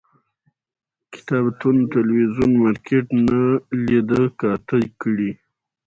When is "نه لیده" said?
3.27-4.21